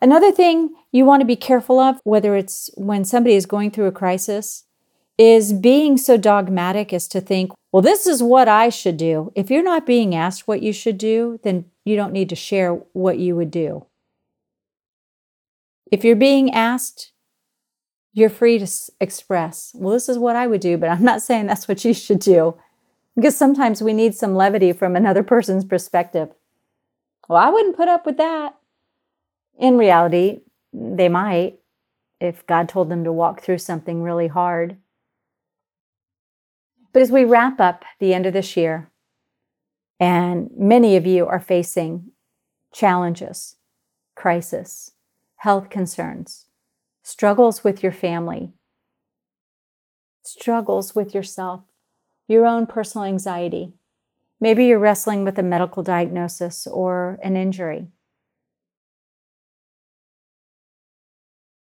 Another 0.00 0.30
thing 0.30 0.74
you 0.92 1.04
want 1.04 1.20
to 1.20 1.26
be 1.26 1.36
careful 1.36 1.80
of, 1.80 2.00
whether 2.04 2.36
it's 2.36 2.68
when 2.76 3.04
somebody 3.04 3.34
is 3.34 3.46
going 3.46 3.70
through 3.70 3.86
a 3.86 3.92
crisis 3.92 4.64
is 5.16 5.54
being 5.54 5.96
so 5.96 6.18
dogmatic 6.18 6.92
as 6.92 7.08
to 7.08 7.20
think, 7.20 7.52
well, 7.72 7.80
this 7.80 8.06
is 8.06 8.22
what 8.22 8.48
I 8.48 8.68
should 8.68 8.98
do. 8.98 9.32
If 9.34 9.50
you're 9.50 9.62
not 9.62 9.86
being 9.86 10.14
asked 10.14 10.46
what 10.46 10.62
you 10.62 10.72
should 10.72 10.98
do, 10.98 11.40
then 11.42 11.64
you 11.84 11.96
don't 11.96 12.12
need 12.12 12.28
to 12.28 12.36
share 12.36 12.74
what 12.92 13.18
you 13.18 13.34
would 13.36 13.50
do. 13.50 13.86
If 15.90 16.04
you're 16.04 16.16
being 16.16 16.50
asked, 16.52 17.12
you're 18.16 18.30
free 18.30 18.58
to 18.58 18.66
express, 18.98 19.72
well, 19.74 19.92
this 19.92 20.08
is 20.08 20.18
what 20.18 20.36
I 20.36 20.46
would 20.46 20.62
do, 20.62 20.78
but 20.78 20.88
I'm 20.88 21.04
not 21.04 21.20
saying 21.20 21.46
that's 21.46 21.68
what 21.68 21.84
you 21.84 21.92
should 21.92 22.18
do. 22.18 22.56
Because 23.14 23.36
sometimes 23.36 23.82
we 23.82 23.92
need 23.92 24.14
some 24.14 24.34
levity 24.34 24.72
from 24.72 24.96
another 24.96 25.22
person's 25.22 25.66
perspective. 25.66 26.30
Well, 27.28 27.38
I 27.38 27.50
wouldn't 27.50 27.76
put 27.76 27.88
up 27.88 28.06
with 28.06 28.16
that. 28.16 28.56
In 29.58 29.76
reality, 29.76 30.40
they 30.72 31.10
might 31.10 31.58
if 32.18 32.46
God 32.46 32.70
told 32.70 32.88
them 32.88 33.04
to 33.04 33.12
walk 33.12 33.42
through 33.42 33.58
something 33.58 34.02
really 34.02 34.28
hard. 34.28 34.78
But 36.94 37.02
as 37.02 37.12
we 37.12 37.26
wrap 37.26 37.60
up 37.60 37.84
the 38.00 38.14
end 38.14 38.24
of 38.24 38.32
this 38.32 38.56
year, 38.56 38.90
and 40.00 40.50
many 40.56 40.96
of 40.96 41.04
you 41.06 41.26
are 41.26 41.40
facing 41.40 42.12
challenges, 42.72 43.56
crisis, 44.14 44.92
health 45.36 45.68
concerns, 45.68 46.45
struggles 47.06 47.62
with 47.62 47.84
your 47.84 47.92
family, 47.92 48.50
struggles 50.24 50.92
with 50.92 51.14
yourself, 51.14 51.62
your 52.26 52.44
own 52.44 52.66
personal 52.66 53.04
anxiety. 53.04 53.72
Maybe 54.40 54.66
you're 54.66 54.80
wrestling 54.80 55.22
with 55.22 55.38
a 55.38 55.42
medical 55.44 55.84
diagnosis 55.84 56.66
or 56.66 57.20
an 57.22 57.36
injury. 57.36 57.86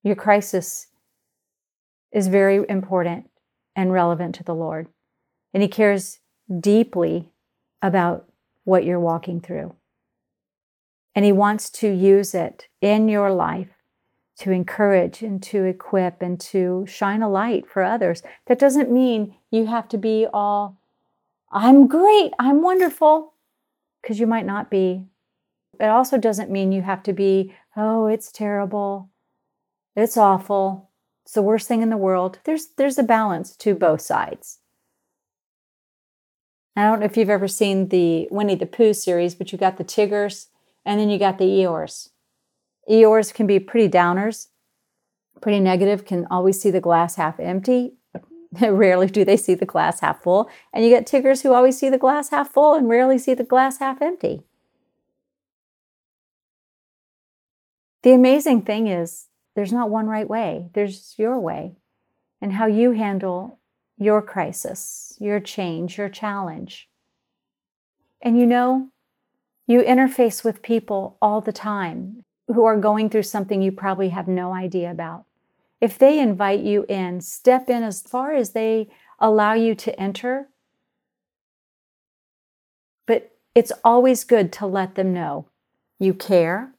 Your 0.04 0.14
crisis 0.14 0.86
is 2.12 2.28
very 2.28 2.64
important 2.68 3.28
and 3.74 3.92
relevant 3.92 4.36
to 4.36 4.44
the 4.44 4.54
Lord 4.54 4.86
and 5.52 5.60
He 5.60 5.68
cares 5.68 6.20
deeply 6.60 7.32
about 7.82 8.28
what 8.62 8.84
you're 8.84 9.00
walking 9.00 9.40
through. 9.40 9.74
And 11.16 11.24
He 11.24 11.32
wants 11.32 11.68
to 11.80 11.88
use 11.88 12.32
it 12.32 12.68
in 12.80 13.08
your 13.08 13.32
life 13.32 13.75
to 14.38 14.50
encourage 14.50 15.22
and 15.22 15.42
to 15.42 15.64
equip 15.64 16.20
and 16.20 16.38
to 16.38 16.84
shine 16.86 17.22
a 17.22 17.28
light 17.28 17.68
for 17.68 17.82
others. 17.82 18.22
That 18.46 18.58
doesn't 18.58 18.90
mean 18.90 19.34
you 19.50 19.66
have 19.66 19.88
to 19.88 19.98
be 19.98 20.26
all, 20.32 20.78
I'm 21.50 21.86
great, 21.86 22.32
I'm 22.38 22.62
wonderful, 22.62 23.32
because 24.02 24.20
you 24.20 24.26
might 24.26 24.46
not 24.46 24.70
be. 24.70 25.04
It 25.80 25.86
also 25.86 26.18
doesn't 26.18 26.50
mean 26.50 26.72
you 26.72 26.82
have 26.82 27.02
to 27.04 27.12
be, 27.12 27.54
oh, 27.76 28.06
it's 28.06 28.30
terrible, 28.30 29.10
it's 29.94 30.16
awful, 30.16 30.90
it's 31.24 31.34
the 31.34 31.42
worst 31.42 31.66
thing 31.66 31.82
in 31.82 31.90
the 31.90 31.96
world. 31.96 32.38
There's, 32.44 32.68
there's 32.76 32.98
a 32.98 33.02
balance 33.02 33.56
to 33.56 33.74
both 33.74 34.00
sides. 34.00 34.58
I 36.76 36.84
don't 36.84 37.00
know 37.00 37.06
if 37.06 37.16
you've 37.16 37.30
ever 37.30 37.48
seen 37.48 37.88
the 37.88 38.28
Winnie 38.30 38.54
the 38.54 38.66
Pooh 38.66 38.92
series, 38.92 39.34
but 39.34 39.50
you 39.50 39.56
got 39.56 39.78
the 39.78 39.84
Tiggers 39.84 40.48
and 40.84 41.00
then 41.00 41.08
you 41.08 41.18
got 41.18 41.38
the 41.38 41.44
Eeyores. 41.44 42.10
Eeyores 42.90 43.34
can 43.34 43.46
be 43.46 43.58
pretty 43.58 43.88
downers, 43.88 44.48
pretty 45.40 45.60
negative, 45.60 46.04
can 46.04 46.26
always 46.30 46.60
see 46.60 46.70
the 46.70 46.80
glass 46.80 47.16
half 47.16 47.40
empty. 47.40 47.94
rarely 48.60 49.06
do 49.06 49.24
they 49.24 49.36
see 49.36 49.54
the 49.54 49.66
glass 49.66 50.00
half 50.00 50.22
full. 50.22 50.50
And 50.72 50.84
you 50.84 50.90
get 50.90 51.06
Tiggers 51.06 51.42
who 51.42 51.52
always 51.52 51.78
see 51.78 51.88
the 51.88 51.98
glass 51.98 52.30
half 52.30 52.52
full 52.52 52.74
and 52.74 52.88
rarely 52.88 53.18
see 53.18 53.34
the 53.34 53.44
glass 53.44 53.78
half 53.78 54.00
empty. 54.00 54.42
The 58.02 58.12
amazing 58.12 58.62
thing 58.62 58.86
is, 58.86 59.26
there's 59.54 59.72
not 59.72 59.90
one 59.90 60.06
right 60.06 60.28
way, 60.28 60.68
there's 60.74 61.14
your 61.18 61.40
way. 61.40 61.76
And 62.40 62.52
how 62.52 62.66
you 62.66 62.92
handle 62.92 63.58
your 63.96 64.20
crisis, 64.20 65.16
your 65.18 65.40
change, 65.40 65.96
your 65.96 66.10
challenge. 66.10 66.88
And 68.20 68.38
you 68.38 68.46
know, 68.46 68.90
you 69.66 69.82
interface 69.82 70.44
with 70.44 70.62
people 70.62 71.16
all 71.20 71.40
the 71.40 71.52
time 71.52 72.25
who 72.48 72.64
are 72.64 72.76
going 72.76 73.10
through 73.10 73.24
something 73.24 73.62
you 73.62 73.72
probably 73.72 74.10
have 74.10 74.28
no 74.28 74.52
idea 74.52 74.90
about. 74.90 75.24
If 75.80 75.98
they 75.98 76.18
invite 76.18 76.60
you 76.60 76.86
in, 76.88 77.20
step 77.20 77.68
in 77.68 77.82
as 77.82 78.00
far 78.00 78.34
as 78.34 78.50
they 78.50 78.88
allow 79.18 79.54
you 79.54 79.74
to 79.74 80.00
enter. 80.00 80.48
But 83.06 83.36
it's 83.54 83.72
always 83.84 84.24
good 84.24 84.52
to 84.54 84.66
let 84.66 84.94
them 84.94 85.12
know 85.12 85.48
you 85.98 86.14
care. 86.14 86.72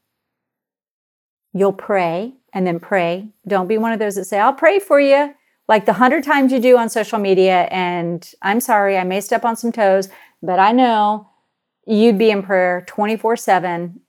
You'll 1.54 1.74
pray 1.74 2.34
and 2.54 2.66
then 2.66 2.80
pray. 2.80 3.30
Don't 3.48 3.68
be 3.68 3.78
one 3.78 3.92
of 3.92 4.00
those 4.00 4.16
that 4.16 4.26
say, 4.26 4.40
I'll 4.40 4.54
pray 4.54 4.80
for 4.80 5.00
you 5.00 5.34
like 5.68 5.86
the 5.86 5.94
hundred 5.94 6.24
times 6.24 6.52
you 6.52 6.60
do 6.60 6.78
on 6.78 6.90
social 6.90 7.20
media. 7.20 7.68
And 7.72 8.30
I'm 8.42 8.60
sorry, 8.60 8.98
I 8.98 9.04
may 9.04 9.22
step 9.22 9.44
on 9.44 9.56
some 9.56 9.72
toes, 9.72 10.10
but 10.42 10.60
I 10.60 10.72
know 10.72 11.30
you'd 11.86 12.18
be 12.18 12.32
in 12.32 12.44
prayer 12.44 12.84
24 12.88 13.38
7 13.38 14.00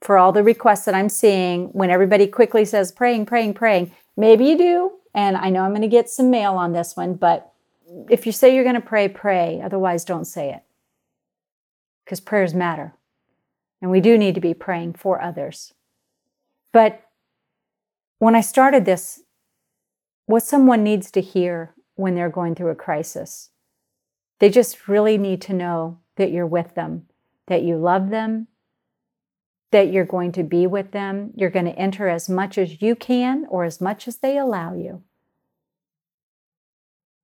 for 0.00 0.18
all 0.18 0.32
the 0.32 0.42
requests 0.42 0.84
that 0.84 0.94
I'm 0.94 1.08
seeing 1.08 1.66
when 1.66 1.90
everybody 1.90 2.26
quickly 2.26 2.64
says 2.64 2.92
praying, 2.92 3.26
praying, 3.26 3.54
praying. 3.54 3.92
Maybe 4.16 4.46
you 4.46 4.58
do. 4.58 4.92
And 5.14 5.36
I 5.36 5.50
know 5.50 5.62
I'm 5.62 5.70
going 5.70 5.82
to 5.82 5.88
get 5.88 6.10
some 6.10 6.30
mail 6.30 6.54
on 6.54 6.72
this 6.72 6.96
one, 6.96 7.14
but 7.14 7.52
if 8.10 8.26
you 8.26 8.32
say 8.32 8.54
you're 8.54 8.64
going 8.64 8.74
to 8.74 8.80
pray, 8.80 9.08
pray. 9.08 9.60
Otherwise, 9.62 10.04
don't 10.04 10.24
say 10.24 10.52
it. 10.52 10.62
Because 12.04 12.20
prayers 12.20 12.52
matter. 12.52 12.94
And 13.80 13.90
we 13.90 14.00
do 14.00 14.18
need 14.18 14.34
to 14.34 14.40
be 14.40 14.54
praying 14.54 14.94
for 14.94 15.22
others. 15.22 15.72
But 16.72 17.02
when 18.18 18.34
I 18.34 18.40
started 18.40 18.84
this 18.84 19.20
what 20.26 20.42
someone 20.42 20.82
needs 20.82 21.10
to 21.10 21.20
hear 21.20 21.74
when 21.96 22.14
they're 22.14 22.30
going 22.30 22.54
through 22.54 22.70
a 22.70 22.74
crisis. 22.74 23.50
They 24.38 24.48
just 24.48 24.88
really 24.88 25.18
need 25.18 25.40
to 25.42 25.52
know 25.52 25.98
that 26.16 26.32
you're 26.32 26.46
with 26.46 26.74
them, 26.74 27.06
that 27.46 27.62
you 27.62 27.76
love 27.76 28.10
them, 28.10 28.48
that 29.74 29.92
you're 29.92 30.04
going 30.04 30.30
to 30.30 30.44
be 30.44 30.68
with 30.68 30.92
them. 30.92 31.32
You're 31.34 31.50
going 31.50 31.64
to 31.64 31.76
enter 31.76 32.08
as 32.08 32.28
much 32.28 32.58
as 32.58 32.80
you 32.80 32.94
can 32.94 33.44
or 33.48 33.64
as 33.64 33.80
much 33.80 34.06
as 34.06 34.18
they 34.18 34.38
allow 34.38 34.72
you. 34.72 35.02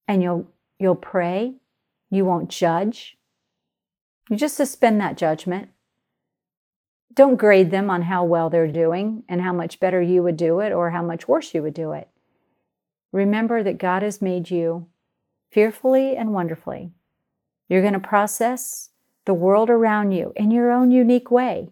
And 0.09 0.21
you'll 0.21 0.49
you'll 0.76 0.97
pray. 0.97 1.54
You 2.11 2.25
won't 2.25 2.50
judge. 2.50 3.16
You 4.28 4.35
just 4.37 4.57
suspend 4.57 5.00
that 5.00 5.16
judgment. 5.16 5.69
Don't 7.14 7.37
grade 7.37 7.71
them 7.71 7.88
on 7.88 8.02
how 8.02 8.25
well 8.25 8.50
they're 8.50 8.66
doing 8.66 9.23
and 9.28 9.42
how 9.42 9.52
much 9.52 9.78
better 9.78 10.02
you 10.02 10.25
would 10.25 10.37
do 10.37 10.59
it 10.59 10.73
or 10.73 10.90
how 10.90 11.04
much 11.04 11.28
worse 11.28 11.54
you 11.54 11.62
would 11.62 11.75
do 11.75 11.92
it. 11.92 12.09
Remember 13.12 13.62
that 13.62 13.78
God 13.78 14.02
has 14.02 14.21
made 14.21 14.50
you 14.50 14.88
fearfully 15.52 16.16
and 16.16 16.33
wonderfully. 16.33 16.90
You're 17.69 17.83
going 17.83 17.92
to 17.92 18.00
process 18.00 18.90
the 19.25 19.35
world 19.35 19.71
around 19.71 20.11
you 20.11 20.33
in 20.35 20.50
your 20.50 20.73
own 20.73 20.90
unique 20.90 21.30
way. 21.30 21.71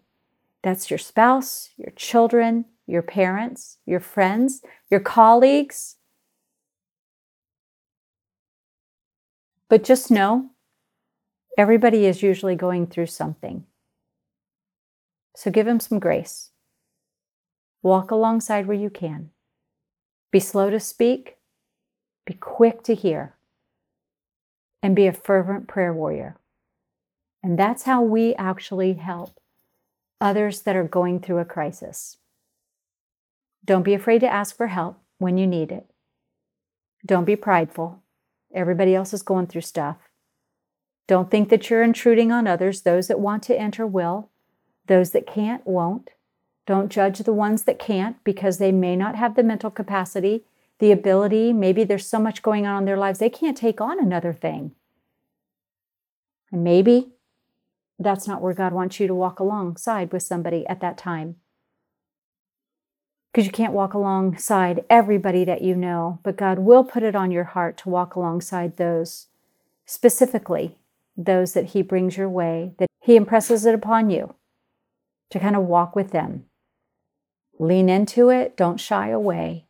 That's 0.63 0.91
your 0.91 0.99
spouse, 0.99 1.71
your 1.77 1.93
children, 1.93 2.65
your 2.87 3.03
parents, 3.03 3.79
your 3.87 4.01
friends, 4.01 4.63
your 4.91 5.01
colleagues. 5.01 5.97
But 9.69 9.85
just 9.85 10.11
know 10.11 10.51
everybody 11.57 12.07
is 12.07 12.23
usually 12.23 12.57
going 12.57 12.87
through 12.87 13.07
something. 13.07 13.65
So 15.37 15.51
give 15.51 15.67
them 15.67 15.81
some 15.81 15.99
grace. 15.99 16.51
Walk 17.83 18.11
alongside 18.11 18.67
where 18.67 18.77
you 18.77 18.91
can. 18.91 19.31
Be 20.33 20.41
slow 20.41 20.71
to 20.71 20.81
speak, 20.81 21.37
be 22.27 22.35
quick 22.35 22.83
to 22.85 22.95
hear, 22.95 23.35
and 24.83 24.97
be 24.97 25.07
a 25.07 25.13
fervent 25.13 25.69
prayer 25.69 25.93
warrior. 25.93 26.37
And 27.43 27.59
that's 27.59 27.85
how 27.85 28.03
we 28.03 28.35
actually 28.35 28.95
help 28.95 29.39
others 30.21 30.63
that 30.63 30.77
are 30.77 30.85
going 30.85 31.21
through 31.21 31.39
a 31.39 31.45
crisis. 31.45 32.17
Don't 33.65 33.83
be 33.83 33.95
afraid 33.95 34.21
to 34.21 34.33
ask 34.33 34.57
for 34.57 34.69
help 34.69 34.99
when 35.19 35.37
you 35.37 35.47
need 35.47 35.71
it. 35.71 35.87
Don't 37.05 37.25
be 37.25 37.37
prideful. 37.37 38.03
Everybody 38.55 38.95
else 38.95 39.13
is 39.13 39.23
going 39.23 39.47
through 39.47 39.61
stuff. 39.63 39.97
Don't 41.07 41.31
think 41.31 41.49
that 41.49 41.69
you're 41.69 41.83
intruding 41.83 42.33
on 42.33 42.47
others. 42.47 42.83
Those 42.83 43.09
that 43.09 43.21
want 43.21 43.43
to 43.45 43.59
enter 43.59 43.87
will, 43.87 44.31
those 44.87 45.11
that 45.11 45.27
can't 45.27 45.67
won't. 45.67 46.11
Don't 46.67 46.93
judge 46.93 47.19
the 47.21 47.33
ones 47.33 47.63
that 47.63 47.79
can't 47.79 48.23
because 48.25 48.59
they 48.59 48.73
may 48.73 48.95
not 48.95 49.17
have 49.17 49.37
the 49.37 49.43
mental 49.43 49.71
capacity, 49.71 50.45
the 50.81 50.93
ability. 50.93 51.53
Maybe 51.53 51.85
there's 51.85 52.07
so 52.07 52.19
much 52.19 52.43
going 52.43 52.67
on 52.67 52.83
in 52.83 52.85
their 52.85 52.99
lives, 52.99 53.19
they 53.19 53.31
can't 53.31 53.57
take 53.57 53.81
on 53.81 53.99
another 53.99 54.33
thing. 54.33 54.73
And 56.53 56.65
maybe 56.65 57.13
that's 57.99 58.29
not 58.29 58.41
where 58.41 58.55
God 58.55 58.73
wants 58.73 59.01
you 59.01 59.07
to 59.07 59.15
walk 59.15 59.41
alongside 59.41 60.13
with 60.13 60.23
somebody 60.23 60.67
at 60.67 60.81
that 60.81 60.99
time 60.99 61.37
because 63.39 63.47
you 63.47 63.53
can't 63.53 63.73
walk 63.73 63.95
alongside 63.95 64.85
everybody 64.91 65.45
that 65.45 65.63
you 65.63 65.77
know, 65.77 66.19
but 66.25 66.37
God 66.37 66.59
will 66.59 66.83
put 66.83 67.05
it 67.05 67.15
on 67.15 67.31
your 67.31 67.45
heart 67.45 67.77
to 67.79 67.89
walk 67.89 68.17
alongside 68.17 68.77
those, 68.77 69.27
specifically 69.87 70.79
those 71.17 71.53
that 71.53 71.67
He 71.67 71.83
brings 71.83 72.17
your 72.17 72.29
way, 72.29 72.73
that 72.79 72.89
He 73.01 73.15
impresses 73.15 73.65
it 73.65 73.77
upon 73.77 74.11
you 74.11 74.35
to 75.31 75.39
kind 75.39 75.55
of 75.55 75.63
walk 75.63 75.95
with 75.95 76.11
them. 76.11 76.47
Lean 77.61 77.89
into 77.89 78.29
it, 78.29 78.57
don't 78.57 78.81
shy 78.81 79.11
away 79.11 79.67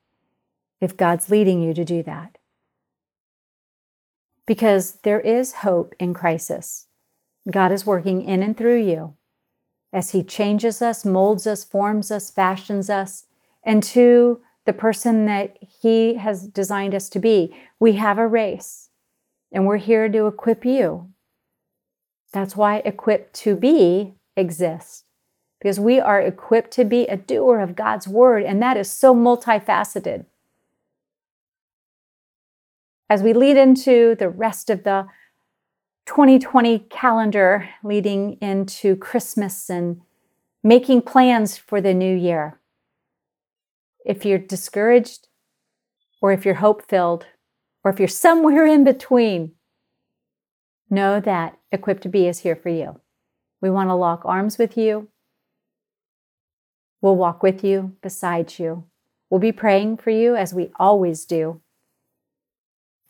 if 0.80 0.96
God's 0.96 1.28
leading 1.28 1.62
you 1.62 1.74
to 1.74 1.84
do 1.84 2.02
that. 2.04 2.38
Because 4.46 4.92
there 5.02 5.20
is 5.20 5.56
hope 5.56 5.94
in 5.98 6.14
crisis. 6.14 6.86
God 7.50 7.72
is 7.72 7.86
working 7.86 8.22
in 8.22 8.42
and 8.42 8.56
through 8.56 8.82
you 8.82 9.14
as 9.92 10.10
He 10.10 10.22
changes 10.22 10.82
us, 10.82 11.04
molds 11.04 11.46
us, 11.46 11.64
forms 11.64 12.10
us, 12.10 12.30
fashions 12.30 12.90
us 12.90 13.24
into 13.64 14.40
the 14.66 14.72
person 14.72 15.26
that 15.26 15.56
He 15.60 16.14
has 16.14 16.46
designed 16.46 16.94
us 16.94 17.08
to 17.10 17.18
be. 17.18 17.54
We 17.80 17.94
have 17.94 18.18
a 18.18 18.26
race, 18.26 18.90
and 19.50 19.66
we're 19.66 19.78
here 19.78 20.08
to 20.08 20.26
equip 20.26 20.64
you. 20.64 21.08
That's 22.32 22.54
why 22.54 22.82
Equipped 22.84 23.32
to 23.36 23.56
Be 23.56 24.14
exists, 24.36 25.04
because 25.58 25.80
we 25.80 25.98
are 25.98 26.20
equipped 26.20 26.70
to 26.72 26.84
be 26.84 27.06
a 27.06 27.16
doer 27.16 27.60
of 27.60 27.74
God's 27.74 28.06
word, 28.06 28.44
and 28.44 28.62
that 28.62 28.76
is 28.76 28.90
so 28.90 29.14
multifaceted. 29.14 30.26
As 33.10 33.22
we 33.22 33.32
lead 33.32 33.56
into 33.56 34.14
the 34.16 34.28
rest 34.28 34.68
of 34.68 34.84
the 34.84 35.06
2020 36.08 36.78
calendar, 36.88 37.68
leading 37.84 38.38
into 38.40 38.96
Christmas 38.96 39.68
and 39.68 40.00
making 40.64 41.02
plans 41.02 41.58
for 41.58 41.82
the 41.82 41.92
new 41.92 42.16
year, 42.16 42.58
if 44.06 44.24
you're 44.24 44.38
discouraged 44.38 45.28
or 46.22 46.32
if 46.32 46.46
you're 46.46 46.54
hope 46.54 46.88
filled 46.88 47.26
or 47.84 47.90
if 47.90 47.98
you're 47.98 48.08
somewhere 48.08 48.64
in 48.64 48.84
between, 48.84 49.52
know 50.88 51.20
that 51.20 51.58
Equipped 51.70 52.04
to 52.04 52.08
Be 52.08 52.26
is 52.26 52.38
here 52.38 52.56
for 52.56 52.70
you. 52.70 52.98
We 53.60 53.68
want 53.68 53.90
to 53.90 53.94
lock 53.94 54.22
arms 54.24 54.56
with 54.56 54.78
you. 54.78 55.08
We'll 57.02 57.16
walk 57.16 57.42
with 57.42 57.62
you, 57.62 57.96
beside 58.00 58.58
you. 58.58 58.84
We'll 59.28 59.40
be 59.40 59.52
praying 59.52 59.98
for 59.98 60.08
you 60.08 60.36
as 60.36 60.54
we 60.54 60.70
always 60.76 61.26
do. 61.26 61.60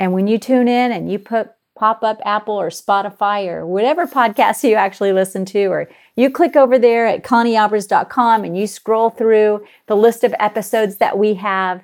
And 0.00 0.12
when 0.12 0.26
you 0.26 0.36
tune 0.36 0.66
in 0.66 0.90
and 0.90 1.10
you 1.10 1.20
put 1.20 1.52
pop 1.78 2.02
up 2.02 2.20
Apple 2.24 2.54
or 2.54 2.68
Spotify 2.70 3.46
or 3.46 3.66
whatever 3.66 4.06
podcast 4.06 4.62
you 4.68 4.74
actually 4.74 5.12
listen 5.12 5.44
to, 5.46 5.66
or 5.66 5.88
you 6.16 6.30
click 6.30 6.56
over 6.56 6.78
there 6.78 7.06
at 7.06 7.22
conniealbers.com 7.22 8.44
and 8.44 8.56
you 8.56 8.66
scroll 8.66 9.10
through 9.10 9.64
the 9.86 9.96
list 9.96 10.24
of 10.24 10.34
episodes 10.38 10.96
that 10.96 11.16
we 11.16 11.34
have, 11.34 11.82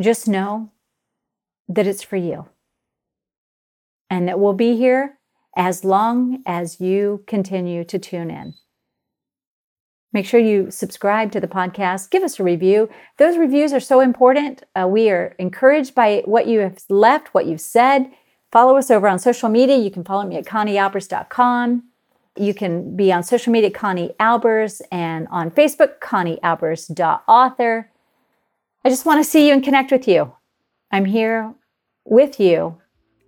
just 0.00 0.28
know 0.28 0.70
that 1.68 1.86
it's 1.86 2.02
for 2.02 2.16
you 2.16 2.46
and 4.10 4.28
that 4.28 4.38
we'll 4.38 4.52
be 4.52 4.76
here 4.76 5.18
as 5.56 5.84
long 5.84 6.42
as 6.46 6.80
you 6.80 7.22
continue 7.26 7.84
to 7.84 7.98
tune 7.98 8.30
in. 8.30 8.54
Make 10.14 10.26
sure 10.26 10.38
you 10.38 10.70
subscribe 10.70 11.32
to 11.32 11.40
the 11.40 11.48
podcast. 11.48 12.08
Give 12.08 12.22
us 12.22 12.38
a 12.38 12.44
review. 12.44 12.88
Those 13.18 13.36
reviews 13.36 13.72
are 13.72 13.80
so 13.80 14.00
important. 14.00 14.62
Uh, 14.74 14.86
we 14.88 15.10
are 15.10 15.34
encouraged 15.40 15.92
by 15.94 16.22
what 16.24 16.46
you 16.46 16.60
have 16.60 16.78
left, 16.88 17.34
what 17.34 17.46
you've 17.46 17.60
said. 17.60 18.10
Follow 18.52 18.76
us 18.76 18.92
over 18.92 19.08
on 19.08 19.18
social 19.18 19.48
media. 19.48 19.76
You 19.76 19.90
can 19.90 20.04
follow 20.04 20.24
me 20.24 20.36
at 20.36 20.44
conniealbers.com. 20.44 21.82
You 22.36 22.54
can 22.54 22.94
be 22.94 23.12
on 23.12 23.24
social 23.24 23.52
media, 23.52 23.72
Connie 23.72 24.14
Albers, 24.20 24.80
and 24.92 25.26
on 25.32 25.50
Facebook, 25.50 25.98
conniealbers.author. 25.98 27.90
I 28.84 28.88
just 28.88 29.06
want 29.06 29.24
to 29.24 29.28
see 29.28 29.48
you 29.48 29.52
and 29.52 29.64
connect 29.64 29.90
with 29.90 30.06
you. 30.06 30.32
I'm 30.92 31.06
here 31.06 31.52
with 32.04 32.38
you 32.38 32.80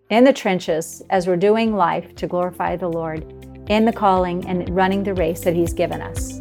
in 0.09 0.23
the 0.23 0.33
trenches 0.33 1.03
as 1.11 1.27
we're 1.27 1.37
doing 1.37 1.75
life 1.75 2.15
to 2.15 2.29
glorify 2.29 2.77
the 2.77 2.89
Lord 2.89 3.25
in 3.69 3.87
the 3.87 3.93
calling 3.93 4.47
and 4.47 4.69
running 4.71 5.03
the 5.03 5.15
race 5.15 5.41
that 5.41 5.55
He's 5.55 5.73
given 5.73 6.01
us. 6.01 6.41